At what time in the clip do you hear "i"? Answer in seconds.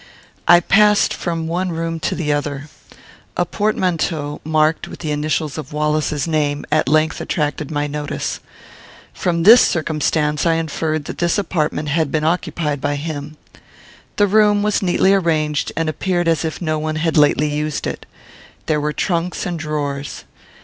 0.47-0.61, 10.43-10.55